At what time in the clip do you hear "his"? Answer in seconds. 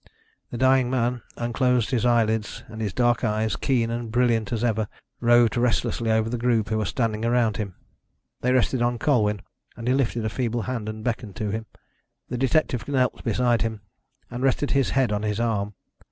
1.91-2.07, 2.81-2.91, 14.71-14.89, 15.21-15.39